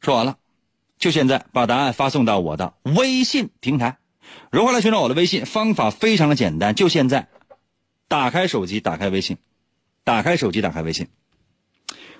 [0.00, 0.36] 说完了，
[0.98, 3.98] 就现在把答案发送到我的微信平台。
[4.50, 5.44] 如何来寻找我的微信？
[5.44, 7.28] 方法非常的简单，就现在，
[8.08, 9.36] 打开手机，打开微信，
[10.04, 11.08] 打开手机，打开微信，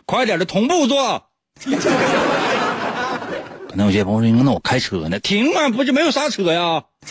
[0.04, 1.26] 快点的同步做。
[3.68, 6.84] 可能有些朋友说：“那我开车呢，停啊，不就没有刹车呀？”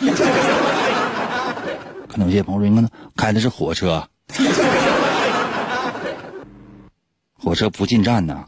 [2.08, 4.08] 可能有些朋友说：“那开的是火车，
[7.42, 8.46] 火车不进站呢。”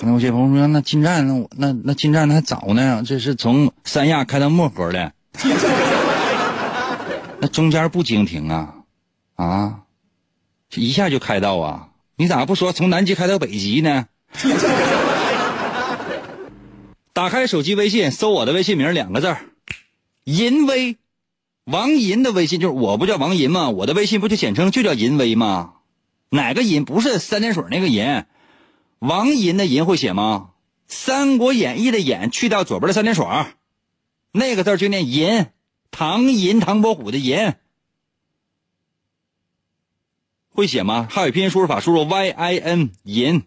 [0.00, 5.12] 那我姐夫说：“那进站，那我那那进站那还早呢，这是从三亚开到漠河的，
[7.40, 8.74] 那中间不经停啊，
[9.36, 9.80] 啊，
[10.74, 11.88] 一下就开到啊？
[12.16, 14.06] 你咋不说从南极开到北极呢？”
[17.14, 19.40] 打开手机微信，搜我的微信名两个字儿，
[20.24, 20.98] 银威，
[21.64, 23.70] 王银的微信就是我不叫王银吗？
[23.70, 25.72] 我的微信不就简称就叫银威吗？
[26.28, 28.24] 哪个银不是三点水那个银？
[28.98, 30.50] 王银的银会写吗？
[30.92, 33.26] 《三国演义》的演去掉左边的三点水，
[34.32, 35.46] 那个字就念银。
[35.90, 37.54] 唐银唐伯虎的银
[40.50, 41.08] 会写吗？
[41.10, 43.44] 汉语拼音输入法输入 y i n 银。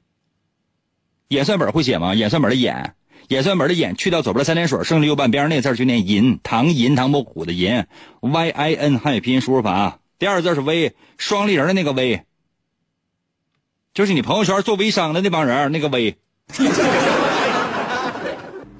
[1.29, 2.15] 演算本会写吗？
[2.15, 2.95] 演算本的演。
[3.27, 6.39] 演算本的演去掉左边的三点水，剩下右半边那字就念银。
[6.41, 7.85] 唐银唐伯虎的银
[8.21, 9.99] ，y i n 汉语拼音输入法。
[10.17, 12.23] 第二个字是 v，，双立人的那个 v，
[13.93, 16.17] 就是你朋友圈做微商的那帮人那个微，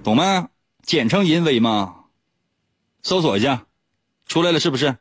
[0.04, 0.50] 懂吗？
[0.86, 1.96] 简称淫威吗？
[3.04, 3.64] 搜索一下，
[4.28, 4.98] 出来了是不是？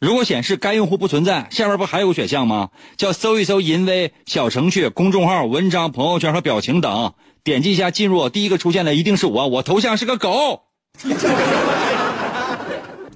[0.00, 2.70] 如果显示该用户不存在，下面不还有个选项吗？
[2.96, 7.12] 叫搜一搜淫威小程序、公众号、文章、朋友圈和表情等。
[7.44, 10.62] 点击一下进入，第一个出现的一定是我，我头像是个狗。
[11.02, 11.16] 很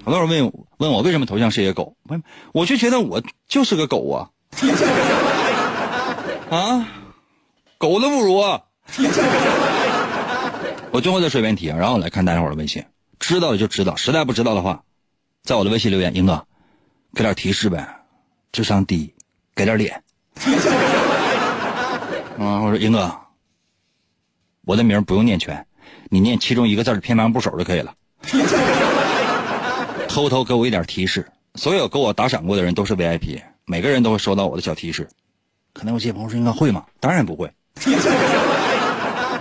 [0.04, 1.96] 多人问问我为什么头像是一个狗，
[2.52, 4.28] 我就觉得我就是个狗啊。
[6.54, 6.86] 啊，
[7.78, 8.38] 狗都不如。
[8.38, 8.62] 啊
[10.92, 12.84] 我最后再说一遍题，然后来看大家伙的微信，
[13.18, 14.84] 知道的就知道，实在不知道的话，
[15.42, 16.46] 在我的微信留言，英哥，
[17.12, 17.84] 给点提示呗，
[18.52, 19.12] 智商低，
[19.56, 20.00] 给点脸。
[22.38, 23.12] 啊，我说英哥。
[24.64, 25.66] 我的名不用念全，
[26.08, 27.92] 你念其中一个字的偏旁部首就可以了。
[30.08, 35.08] 偷偷给我一点提示，所有给我打赏过的人都是 VIP，每个人都会收到我的小提示。
[35.74, 36.86] 可能有些朋友说应该会吗？
[37.00, 37.52] 当然不会。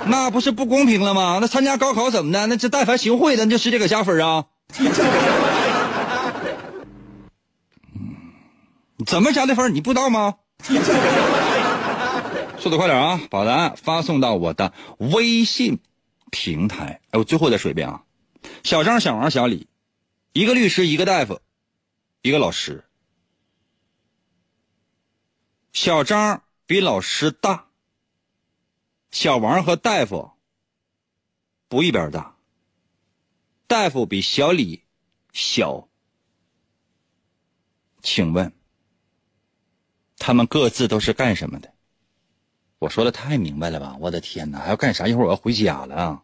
[0.05, 1.38] 那不是不公平了吗？
[1.39, 2.47] 那参加高考怎么的？
[2.47, 4.47] 那这但凡行贿的，那就直接给加分啊？
[9.05, 9.73] 怎么加的分？
[9.73, 10.36] 你不知道吗？
[12.57, 13.21] 速度快点啊！
[13.29, 15.79] 把答案发送到我的微信
[16.31, 17.01] 平台。
[17.11, 18.01] 哎，我最后再说一遍啊！
[18.63, 19.67] 小张、小王、小李，
[20.31, 21.39] 一个律师，一个大夫，
[22.21, 22.86] 一个老师。
[25.74, 27.65] 小张比老师大，
[29.09, 30.32] 小王和大夫
[31.67, 32.38] 不一边大。
[33.65, 34.84] 大夫比小李
[35.34, 35.89] 小，
[38.03, 38.53] 请问
[40.17, 41.74] 他们各自都是干什么的？
[42.78, 43.97] 我说的太明白了吧？
[43.99, 45.07] 我的天哪，还要干啥？
[45.07, 46.24] 一会儿我要回家了啊！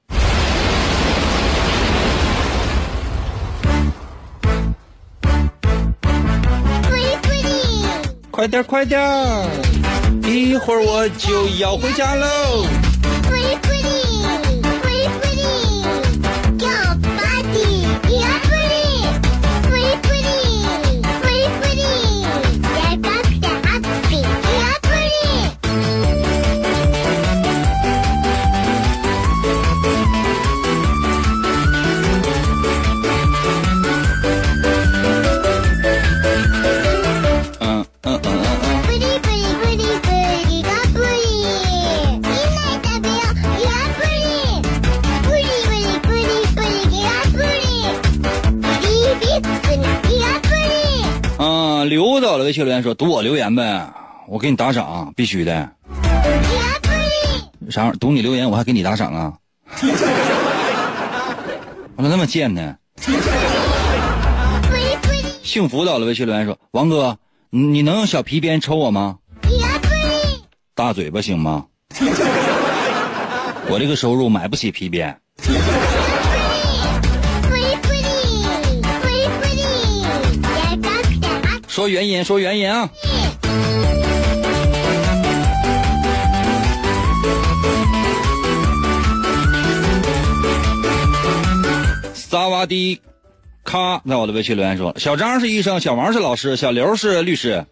[8.40, 8.98] 快点快点，
[10.24, 12.66] 一会儿我就要回家喽。
[51.90, 53.92] 刘导了，微信留言说读我留言呗，
[54.28, 55.68] 我给你打赏，必须的。
[57.72, 57.92] 啥？
[58.00, 59.34] 读你留言我还给你打赏啊？
[61.98, 62.76] 我咋那么贱呢？
[65.42, 67.18] 幸福到了，微信留言说王哥，
[67.50, 69.18] 你能用小皮鞭抽我吗？
[70.76, 71.66] 大嘴巴行吗？
[73.68, 75.20] 我这个收入买不起皮鞭。
[81.80, 82.90] 说原因，说原因啊！
[92.14, 93.00] 萨瓦迪
[93.64, 97.66] 卡在我的微信留言说：小张是医生，小王是老师，小刘是律师。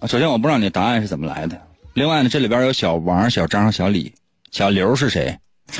[0.00, 1.56] 啊，首先我不知道你的答案是怎么来的。
[1.94, 4.12] 另外呢，这里边有小王、小张、小李，
[4.50, 5.38] 小刘是谁？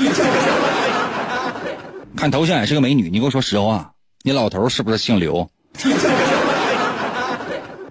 [2.15, 3.91] 看头像也是个美女，你给我说实话，
[4.23, 5.45] 你老头是不是姓刘？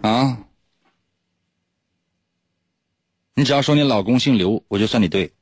[0.02, 0.38] 啊？
[3.34, 5.32] 你只要说你老公姓刘，我就算你对。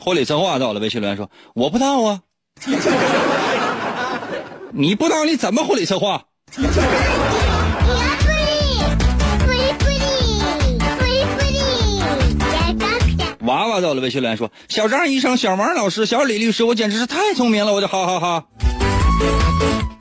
[0.00, 2.20] 婚礼策划到了，微信留言说我不知道啊。
[4.72, 6.24] 你不知道你怎么婚礼策划？
[13.48, 18.44] 娃娃到了，微信留言说小张医生，小王老师，小李律师，我简直是太聪明了，我就哈哈哈。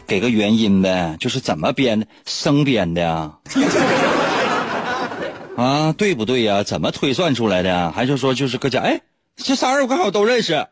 [0.06, 3.32] 给个原因呗，就是怎么编的，生编的呀？
[5.56, 6.62] 啊，对不对呀？
[6.62, 7.90] 怎么推算出来的？
[7.94, 8.82] 还是说就是搁家？
[8.82, 9.00] 哎，
[9.38, 10.68] 这仨人我刚好都认识。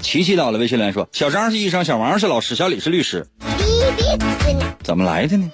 [0.00, 3.26] 琪琪到了，微信来说小张是医生，小王是老师，小李是律师，
[4.82, 5.50] 怎么来的呢？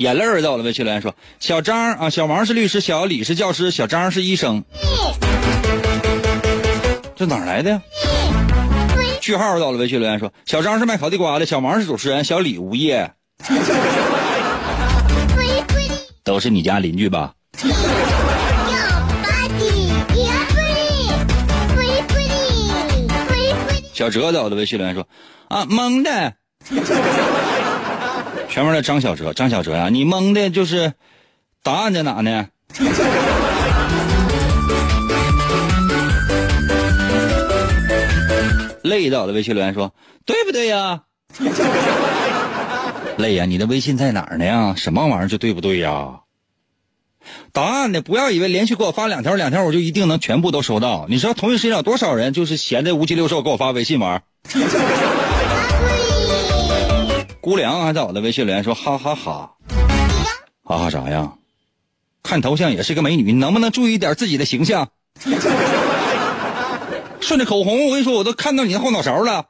[0.00, 4.64] 眼泪儿到了，微信留言说小张啊，小王是律师，小李是教师，小张是医生，
[7.14, 7.82] 这哪儿来的呀？
[9.20, 13.12] 句号到了，微信留言说小张是卖烤地瓜的，小王是主持人，小李无业，
[16.24, 17.34] 都是你家邻居吧？
[23.92, 25.06] 小哲在我的微信留言说
[25.48, 26.32] 啊蒙的。
[28.50, 30.92] 全文的张小哲，张小哲呀、你蒙的就是
[31.62, 32.48] 答案在哪呢？
[38.82, 39.94] 累到的微信留言说
[40.26, 41.02] 对不对呀？
[43.18, 44.74] 累呀，你的微信在哪儿呢呀？
[44.76, 46.20] 什么玩意儿就对不对呀？
[47.52, 48.00] 答案呢？
[48.00, 51.06] 不要以为连续给我发两条，两条我就一定能全部都收到。
[51.08, 54.22] 你知道同一时间有多少人就是闲的无鸡六兽给我发微信玩？
[57.40, 59.54] 姑娘还在我的微信留言说哈哈哈，
[60.62, 61.32] 哈哈啥呀？
[62.22, 64.88] 看头像也是个美女，你能不能注意点自己的形象？
[67.20, 69.46] 顺着口红，我跟你说，我都看到你的后脑勺了。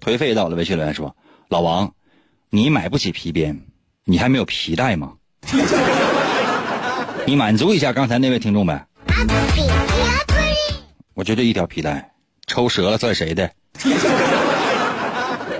[0.00, 1.14] 颓废在我了，微信留言说
[1.48, 1.92] ：“老王，
[2.50, 3.58] 你买不起皮鞭，
[4.04, 5.12] 你还没有皮带吗？
[7.26, 8.86] 你满足一下刚才那位听众呗。
[11.14, 12.10] 我就这一条皮带，
[12.46, 13.50] 抽折了算谁的？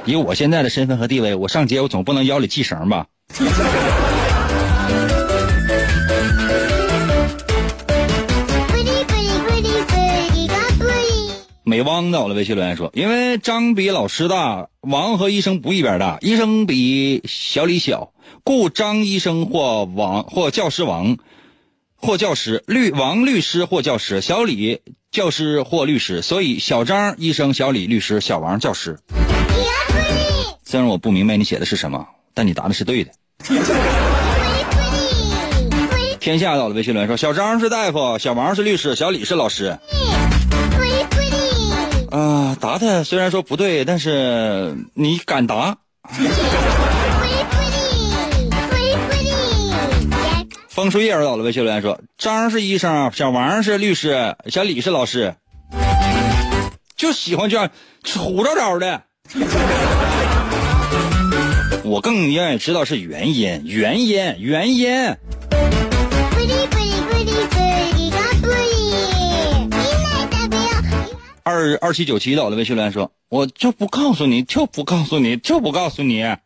[0.05, 3.07] 以我现在的身份和地位，我上街我总不能腰里系绳吧？”
[11.69, 18.13] 美汪到了微信留言说：“因为张比老师大，王和医生不一边大，医生比小李小，
[18.45, 21.17] 故张医生或王或教师王，
[21.97, 24.81] 或教师律王律师或教师，小李
[25.11, 28.99] 教师或律师，所以小张医生，小李律师，小王教师。
[30.65, 33.11] 虽然我不明白你写的是什么，但你答的是对的。”
[36.21, 39.79] 天下到了微信留言说：“小张是大夫，小王是律师，小李是老师。”
[42.11, 45.77] 啊，答的虽然说不对，但是你敢答。
[50.77, 55.35] 风树叶到了，微信留言说：“张是医生，小王是律师，小李是老师。”
[56.95, 57.71] 就喜欢这样
[58.19, 59.03] 虎着着的。
[61.83, 65.17] 我更愿意知道是原因，原因，原因。
[71.43, 76.37] 二二七九七到了，微信留言说：“我就不告诉你，就不告诉你，就不告诉你。”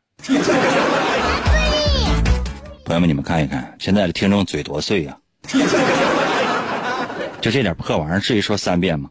[2.90, 5.16] 朋友们，你们看一看，现在的听众嘴多碎呀！
[7.40, 9.08] 就这点破玩意儿，至于说三遍吗？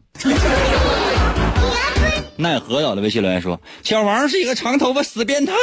[2.36, 5.54] 奈何到的，微信留言说：“小王是一个长头发死变态，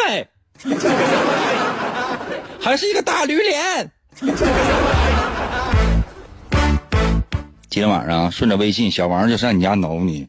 [2.60, 3.92] 还是一个大驴脸。”
[7.70, 10.28] 今天晚上顺着微信，小王就上你家挠你。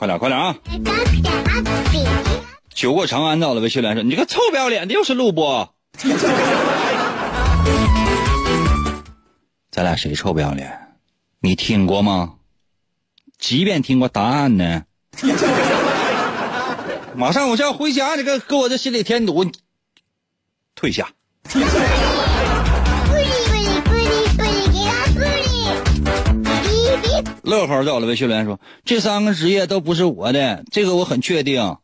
[0.00, 0.56] 快点，快点啊！
[2.72, 5.74] 酒过长安到了，微信来说：“你这个臭不要脸的，又是录播。
[9.70, 10.96] ”咱俩谁臭不要脸？
[11.40, 12.36] 你听过吗？
[13.38, 14.84] 即便听过答案呢，
[17.14, 19.44] 马上我就要回家，你个给我这心里添堵，
[20.74, 21.10] 退下。
[27.50, 31.76] 乐呵在我的微信留言说：“这三个职业都不是我的，这个我很确定。”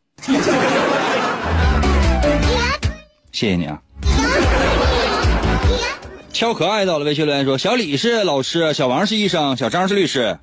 [3.33, 3.81] 谢谢你啊。
[6.31, 10.39] 超可爱到了微信留言说：“小李是老师，小王是医生，小张是律师。”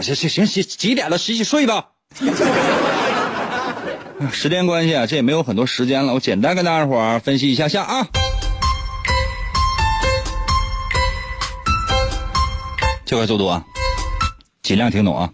[0.00, 1.18] 行行行行，几点了？
[1.18, 1.86] 洗洗睡吧。
[4.30, 8.06] 时间关系啊，这也没有很多时间了，我简单跟大家伙分析一下下啊。
[13.06, 13.64] 这块速度啊，
[14.62, 15.32] 尽量听懂啊。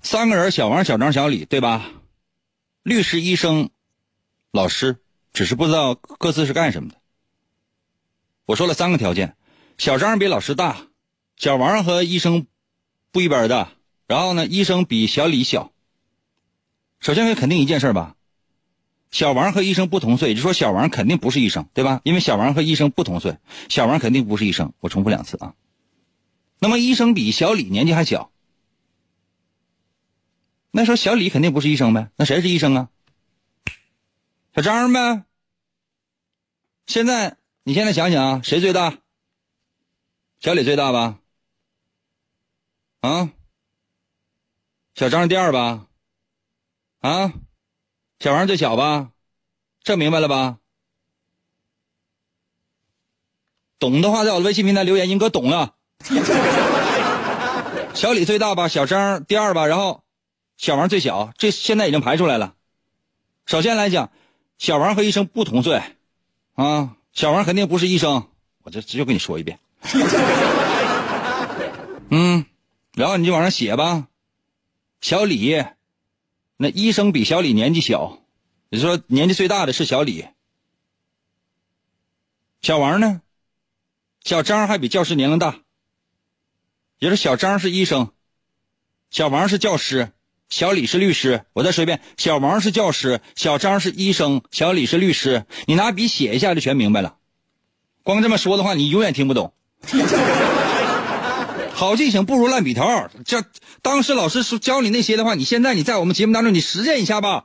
[0.00, 1.84] 三个人，小王、小张、小李，对吧？
[2.82, 3.68] 律师、医生、
[4.50, 4.96] 老师，
[5.34, 6.96] 只是不知道各自是干什么的。
[8.46, 9.36] 我说了三个条件：
[9.76, 10.78] 小张比老师大，
[11.36, 12.46] 小王和医生。
[13.10, 13.68] 不一般的，
[14.06, 14.46] 然后呢？
[14.46, 15.72] 医生比小李小。
[17.00, 18.16] 首先可以肯定一件事吧，
[19.10, 22.02] 小王和医生不同岁，就说小王肯定不是医生，对吧？
[22.04, 23.38] 因为小王和医生不同岁，
[23.70, 24.72] 小王肯定不是医生。
[24.80, 25.54] 我重复两次啊。
[26.60, 28.30] 那么医生比小李年纪还小，
[30.70, 32.10] 那时候小李肯定不是医生呗？
[32.16, 32.88] 那谁是医生啊？
[34.54, 35.24] 小张呗。
[36.86, 38.98] 现在你现在想想，谁最大？
[40.40, 41.20] 小李最大吧？
[43.00, 43.30] 啊，
[44.94, 45.86] 小张第二吧？
[47.00, 47.32] 啊，
[48.18, 49.12] 小王最小吧？
[49.82, 50.58] 这明白了吧？
[53.78, 55.76] 懂的话，在我的微信平台留言，英哥懂了。
[57.94, 58.68] 小李最大吧？
[58.68, 59.66] 小张第二吧？
[59.66, 60.02] 然后
[60.56, 62.54] 小王最小，这现在已经排出来了。
[63.46, 64.10] 首先来讲，
[64.58, 65.82] 小王和医生不同岁
[66.54, 68.28] 啊，小王肯定不是医生。
[68.62, 69.58] 我这直接跟你说一遍。
[72.10, 72.44] 嗯。
[72.94, 74.08] 然后你就往上写吧，
[75.00, 75.64] 小李，
[76.56, 78.18] 那医生比小李年纪小，
[78.70, 80.26] 也就说年纪最大的是小李。
[82.60, 83.22] 小王呢，
[84.24, 85.60] 小张还比教师年龄大，
[86.98, 88.08] 也是小张是医生，
[89.10, 90.10] 小王是教师，
[90.48, 91.42] 小李是律师。
[91.52, 95.44] 我再说一遍，小王是教师，小张是医生，小李是律师。
[95.66, 97.14] 你拿笔写一下就全明白了，
[98.02, 99.52] 光这么说的话你永远听不懂。
[101.72, 102.84] 好记性不如烂笔头。
[103.24, 103.44] 这
[103.80, 107.44] 当时老师说教你那些的话，你现在你在我们节目当中你实践一下吧。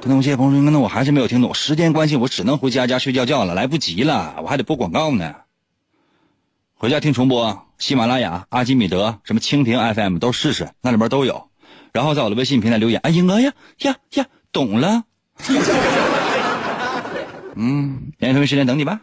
[0.00, 1.54] 可能有些朋友说，那我还是没有听懂。
[1.54, 5.34] 时间关系，我只能回家家睡觉觉了，来不及了，我还得播广告呢。
[6.80, 11.50] 回家听重播，喜马拉雅、阿基米德、什么蜻蜓 FM 都试试，那里边都有。
[11.92, 15.02] 然后在我的微信平台留言，哎，英哥呀呀呀，懂了。
[17.56, 19.00] 嗯，言语同时间等你吧。